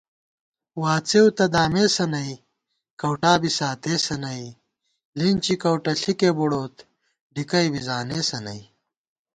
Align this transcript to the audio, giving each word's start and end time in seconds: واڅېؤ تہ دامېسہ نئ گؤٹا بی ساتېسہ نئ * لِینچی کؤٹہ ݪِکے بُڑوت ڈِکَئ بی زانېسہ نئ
واڅېؤ 0.81 1.27
تہ 1.37 1.45
دامېسہ 1.53 2.05
نئ 2.13 2.31
گؤٹا 2.99 3.33
بی 3.41 3.49
ساتېسہ 3.57 4.15
نئ 4.23 4.43
* 4.81 5.17
لِینچی 5.17 5.55
کؤٹہ 5.61 5.93
ݪِکے 6.01 6.29
بُڑوت 6.37 6.75
ڈِکَئ 7.33 7.67
بی 7.71 7.79
زانېسہ 7.87 8.37
نئ 8.45 8.61